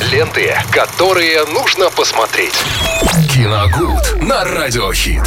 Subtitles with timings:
[0.00, 2.54] Ленты, которые нужно посмотреть.
[3.32, 5.22] Киногуд на радиохит.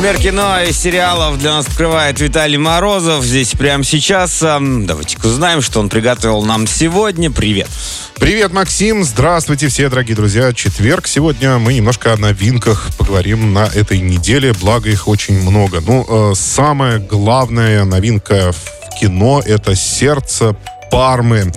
[0.00, 3.24] Мир кино и сериалов для нас открывает Виталий Морозов.
[3.24, 4.38] Здесь прямо сейчас.
[4.40, 7.30] Давайте-ка узнаем, что он приготовил нам сегодня.
[7.30, 7.68] Привет.
[8.16, 9.02] Привет, Максим.
[9.02, 10.52] Здравствуйте все, дорогие друзья.
[10.52, 11.08] Четверг.
[11.08, 14.52] Сегодня мы немножко о новинках поговорим на этой неделе.
[14.52, 15.80] Благо их очень много.
[15.80, 20.56] Ну, э, самая главная новинка в кино— это «Сердце
[20.90, 21.52] Пармы.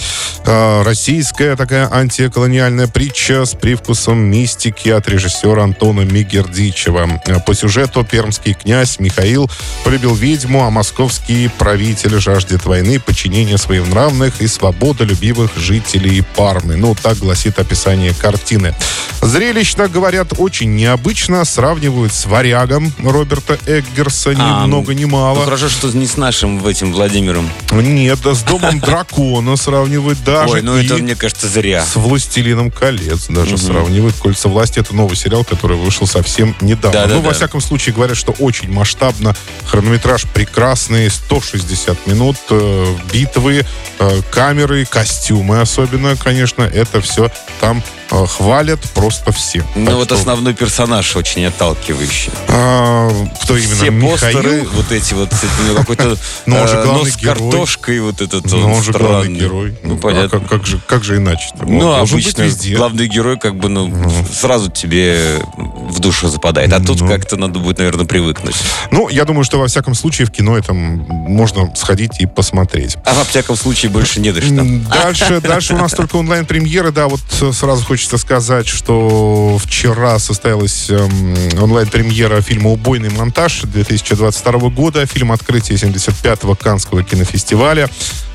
[0.52, 7.21] Э, российская такая антиколониальная притча с привкусом мистики от режиссера Антона Мигердичева.
[7.46, 9.47] По сюжету пермский князь Михаил
[9.83, 16.77] полюбил ведьму, а московский правитель жаждет войны, подчинения своим нравных и свободолюбивых жителей Пармы.
[16.77, 18.74] Ну, так гласит описание картины.
[19.21, 21.46] Зрелищно, говорят, очень необычно.
[21.46, 25.39] Сравнивают с «Варягом» Роберта Эггерса ни а, много ни мало.
[25.39, 27.47] Ну, хорошо, что не с нашим этим Владимиром.
[27.71, 30.54] Нет, да с «Домом дракона» сравнивают даже.
[30.54, 31.84] Ой, ну это, мне кажется, зря.
[31.84, 33.61] С «Властелином колец» даже угу.
[33.61, 34.16] сравнивают.
[34.16, 37.00] «Кольца власти»— это новый сериал, который вышел совсем недавно.
[37.00, 39.36] Да, ну, да, во всяком случае, говорят, что очень масштабно.
[39.66, 43.66] Хронометраж прекрасный, 160 минут, э, битвы,
[44.00, 46.63] э, камеры, костюмы особенно, конечно.
[46.63, 49.63] Это все там хвалят просто все.
[49.75, 50.15] Ну так вот что...
[50.15, 52.31] основной персонаж очень отталкивающий.
[52.47, 53.09] А,
[53.41, 53.75] кто именно?
[53.75, 54.11] Все Михаил?
[54.11, 55.29] постеры, вот эти вот,
[55.75, 59.77] какой-то ну, э, нос с картошкой, вот этот Но ну, он же главный герой.
[59.83, 60.39] Ну, ну понятно.
[60.39, 61.49] как, же, как же иначе?
[61.61, 63.93] Ну, обычно главный герой как бы, ну,
[64.33, 66.73] сразу тебе в душу западает.
[66.73, 68.55] А тут как-то надо будет, наверное, привыкнуть.
[68.91, 72.97] Ну, я думаю, что во всяком случае в кино это можно сходить и посмотреть.
[73.05, 77.21] А во всяком случае больше не дышь Дальше, дальше у нас только онлайн-премьеры, да, вот
[77.53, 85.33] сразу хочется хочется сказать, что вчера состоялась эм, онлайн-премьера фильма «Убойный монтаж» 2022 года, фильм
[85.33, 87.89] открытия 75-го Канского кинофестиваля.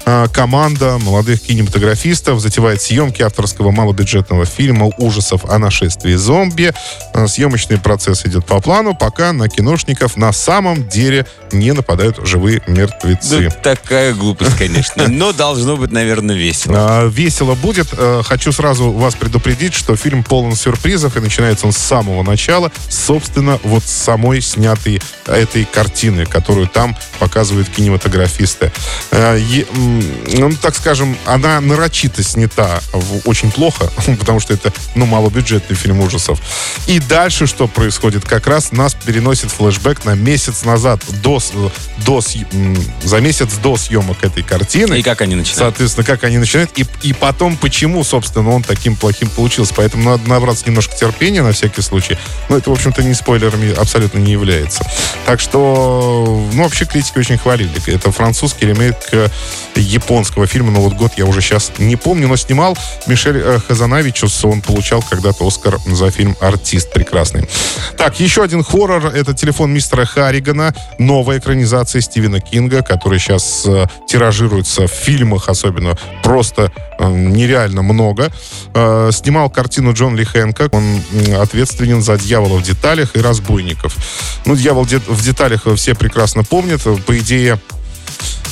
[0.07, 6.73] А, команда молодых кинематографистов затевает съемки авторского малобюджетного фильма ужасов о нашествии зомби.
[7.15, 12.63] А, съемочный процесс идет по плану, пока на киношников на самом деле не нападают живые
[12.67, 13.49] мертвецы.
[13.49, 15.09] Да, такая глупость, конечно.
[15.09, 16.77] Но должно быть, наверное, весело.
[16.79, 17.89] А, весело будет.
[18.25, 23.59] Хочу сразу вас предупредить, что фильм полон сюрпризов, и начинается он с самого начала, собственно,
[23.63, 28.73] вот с самой снятой этой картины, которую там показывают кинематографисты
[30.39, 32.81] ну, так скажем, она нарочито снята
[33.25, 36.41] очень плохо, потому что это, ну, малобюджетный фильм ужасов.
[36.87, 38.25] И дальше что происходит?
[38.25, 41.41] Как раз нас переносит флешбэк на месяц назад, до,
[42.05, 42.21] до,
[43.03, 44.99] за месяц до съемок этой картины.
[44.99, 45.59] И как они начинают?
[45.59, 46.71] Соответственно, как они начинают.
[46.77, 49.75] И, и потом, почему, собственно, он таким плохим получился.
[49.75, 52.19] Поэтому надо набраться немножко терпения на всякий случай.
[52.49, 54.85] Но это, в общем-то, не спойлерами абсолютно не является.
[55.27, 57.73] Так что, ну, вообще критики очень хвалили.
[57.87, 59.29] Это французский ремейк э,
[59.85, 64.45] японского фильма, но вот год я уже сейчас не помню, но снимал Мишель э, Хазанавичус,
[64.45, 67.49] он получал когда-то Оскар за фильм «Артист» прекрасный.
[67.97, 73.87] Так, еще один хоррор, это «Телефон мистера Харригана», новая экранизация Стивена Кинга, который сейчас э,
[74.09, 78.31] тиражируется в фильмах особенно просто э, нереально много.
[78.75, 81.01] Э, снимал картину Джон Ли Хэнкок, он
[81.39, 83.97] ответственен за «Дьявола в деталях» и «Разбойников».
[84.45, 87.59] Ну, «Дьявол в деталях» все прекрасно помнят, по идее,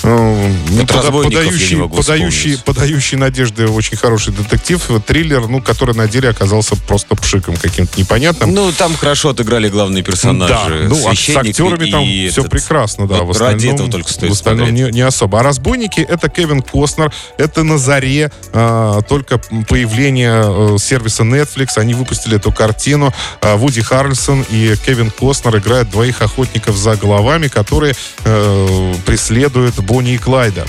[0.02, 7.14] ну, подающий, подающий, подающий надежды очень хороший детектив, триллер, ну, который на деле оказался просто
[7.14, 8.52] пшиком каким-то непонятным.
[8.52, 10.54] Ну, там хорошо отыграли главные персонажи.
[10.54, 12.50] Да, ну, а с актерами там все этот...
[12.50, 13.22] прекрасно, да.
[13.22, 15.41] Вот ради этого только стоит В остальном не, не особо.
[15.41, 21.94] А «Разбойники»— это Кевин Костнер, это на заре а, только появление а, сервиса Netflix, они
[21.94, 23.12] выпустили эту картину.
[23.41, 30.14] А, Вуди Харрельсон и Кевин Костнер играют двоих охотников за головами, которые а, преследуют Бонни
[30.14, 30.64] и Клайда.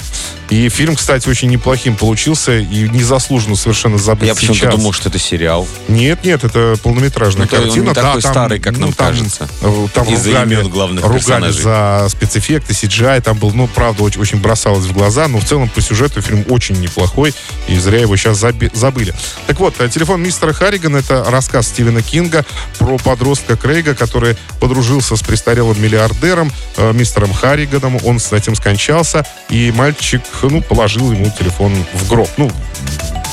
[0.49, 5.17] И фильм, кстати, очень неплохим получился и незаслуженно совершенно забыт Я почему-то думал, что это
[5.17, 5.67] сериал.
[5.87, 7.71] Нет, нет, это полнометражная ну, картина.
[7.71, 9.49] Он не такой да, там, старый, как ну, нам там, кажется.
[9.61, 11.63] Э, там Из-за ругали, имен главных ругали персонажей.
[11.63, 13.21] за спецэффекты, CGI.
[13.21, 15.27] Там был, ну, правда, очень, очень бросалось в глаза.
[15.27, 17.33] Но в целом по сюжету фильм очень неплохой.
[17.67, 19.15] И зря его сейчас заби- забыли.
[19.47, 22.45] Так вот, э, телефон мистера Харригана это рассказ Стивена Кинга
[22.77, 27.97] про подростка Крейга, который подружился с престарелым миллиардером, э, мистером Харриганом.
[28.03, 29.12] Он с этим скончался.
[29.49, 32.29] И мальчик ну, положил ему телефон в гроб.
[32.37, 32.51] Ну,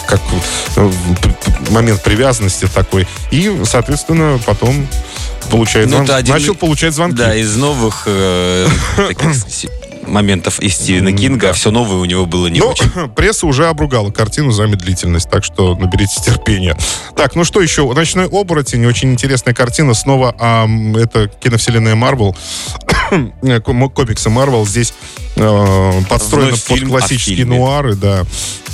[0.06, 0.20] как
[0.76, 0.90] э,
[1.70, 3.06] момент привязанности такой.
[3.30, 4.86] И, соответственно, потом
[5.50, 6.10] получает ну, звон...
[6.10, 6.34] один...
[6.34, 7.16] начал получать звонки.
[7.16, 8.66] Да, из новых э,
[10.06, 13.08] моментов из Стивена Кинга, а все новое у него было не Но очень.
[13.16, 16.76] пресса уже обругала картину за медлительность, так что наберите терпения.
[17.16, 17.90] Так, ну что еще?
[17.92, 19.94] «Ночной оборотень», очень интересная картина.
[19.94, 20.66] Снова а,
[20.96, 22.36] это киновселенная Марвел,
[23.94, 24.66] комиксы Марвел.
[24.66, 25.19] Здесь э,
[26.08, 28.24] подстроена под фильм классические нуары, да.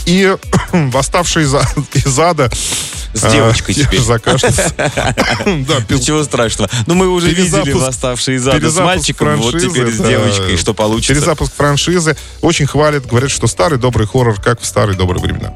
[0.07, 0.37] И
[0.73, 2.51] восставший из, а- из ада...
[3.15, 4.01] С девочкой э, теперь.
[4.03, 4.75] закашлялся.
[4.77, 6.71] Да, пил- Ничего страшного.
[6.87, 10.59] Ну, мы уже видели Перезапуск- «Восставшие из ада» с мальчиком, вот теперь с девочкой.
[10.59, 11.15] Что получится?
[11.15, 12.15] Перезапуск франшизы.
[12.43, 15.55] Очень хвалят, говорят, что старый добрый хоррор, как в старые добрые времена.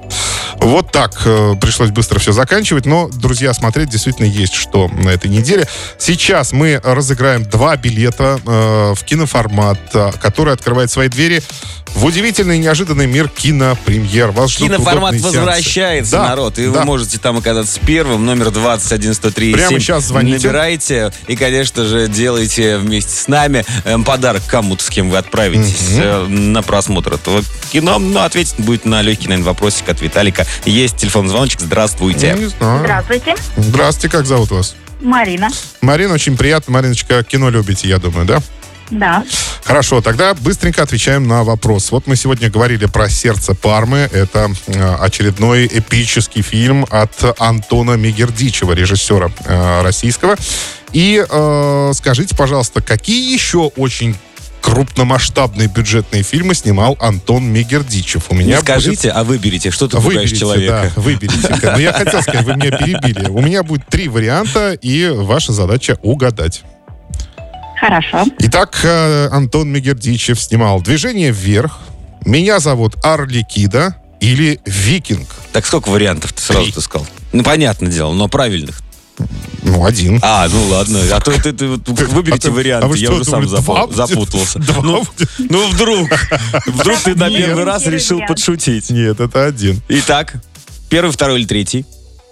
[0.60, 5.30] Вот так э, пришлось быстро все заканчивать, но, друзья, смотреть действительно есть что на этой
[5.30, 5.66] неделе.
[5.98, 11.42] Сейчас мы разыграем два билета э, в киноформат, э, который открывает свои двери
[11.94, 14.30] в удивительный и неожиданный мир кинопремьер.
[14.30, 16.58] Вас ждут Киноформат возвращается, Да, народ.
[16.58, 16.70] И да.
[16.70, 18.24] вы можете там оказаться первым.
[18.24, 19.14] Номер 21
[19.52, 20.46] Прямо сейчас звоните.
[20.46, 21.12] Набирайте.
[21.26, 26.26] И, конечно же, делайте вместе с нами эм, подарок кому-то, с кем вы отправитесь э,
[26.26, 27.42] на просмотр этого
[27.72, 27.98] кино.
[27.98, 30.46] Ну, ответить будет на легкий, наверное, вопросик от Виталика.
[30.64, 31.60] Есть телефонный звоночек.
[31.60, 32.34] Здравствуйте.
[32.34, 32.80] Ну, не знаю.
[32.80, 34.76] Здравствуйте, Здравствуйте, как зовут вас?
[35.00, 35.48] Марина.
[35.80, 36.74] Марина, очень приятно.
[36.74, 38.42] Мариночка, кино любите, я думаю, да?
[38.90, 39.24] Да.
[39.62, 41.92] Хорошо, тогда быстренько отвечаем на вопрос.
[41.92, 44.08] Вот мы сегодня говорили про «Сердце Пармы».
[44.12, 50.36] Это э, очередной эпический фильм от Антона Мегердичева, режиссера э, российского.
[50.92, 54.16] И э, скажите, пожалуйста, какие еще очень
[54.70, 58.30] крупномасштабные бюджетные фильмы снимал Антон Мегердичев?
[58.30, 59.70] У Не меня скажите, а выберите.
[59.70, 60.04] Что ты будет...
[60.04, 60.92] пугаешь Выберите, человека?
[60.94, 61.56] да, выберите.
[61.62, 63.28] Но я хотел сказать, вы меня перебили.
[63.28, 66.62] У меня будет три варианта, и ваша задача угадать.
[67.80, 68.26] Хорошо.
[68.40, 71.78] Итак, э, Антон Мегердичев снимал «Движение вверх»,
[72.26, 75.28] «Меня зовут Арликида» или «Викинг».
[75.52, 77.06] Так сколько вариантов ты сразу сказал?
[77.32, 78.82] Ну, понятное дело, но правильных.
[79.70, 80.18] Ну, один.
[80.22, 81.00] А, ну ладно.
[81.12, 83.62] А то ты, ты выберите А ты- варианты, а вы я что, уже сам думали,
[83.62, 84.58] два запу- запутался.
[84.58, 85.04] Два Ну,
[85.38, 86.08] ну вдруг.
[86.66, 88.90] Вдруг ты на первый раз решил подшутить.
[88.90, 89.80] Нет, это один.
[89.88, 90.34] Итак,
[90.88, 91.84] первый, второй или третий?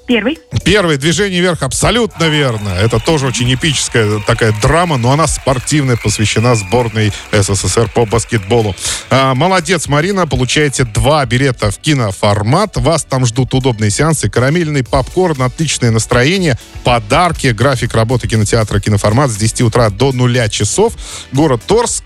[0.08, 0.38] Первый.
[0.64, 2.70] Первое «Движение вверх» абсолютно верно.
[2.70, 8.74] Это тоже очень эпическая такая драма, но она спортивная, посвящена сборной СССР по баскетболу.
[9.10, 10.26] А, молодец, Марина.
[10.26, 12.78] Получаете два билета в киноформат.
[12.78, 19.36] Вас там ждут удобные сеансы, карамельный попкорн, отличное настроение, подарки, график работы кинотеатра «Киноформат» с
[19.36, 20.94] 10 утра до 0 часов.
[21.32, 22.02] Город Торск.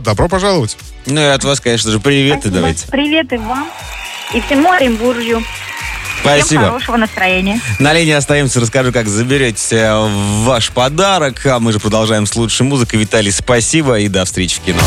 [0.00, 0.78] Добро пожаловать.
[1.04, 2.54] Ну и от вас, конечно же, привет и Спасибо.
[2.54, 2.86] давайте.
[2.88, 3.68] Привет и вам.
[4.32, 5.42] И всему Оренбуржью.
[6.22, 6.64] Всем Спасибо.
[6.66, 7.60] хорошего настроения.
[7.78, 10.08] На линии остаемся, расскажу, как заберете э,
[10.44, 11.44] ваш подарок.
[11.46, 13.00] А мы же продолжаем с лучшей музыкой.
[13.00, 14.80] Виталий, спасибо и до встречи в кино.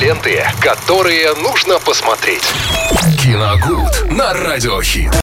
[0.00, 2.42] Ленты, которые нужно посмотреть.
[3.22, 5.12] Киногуд на радиохит.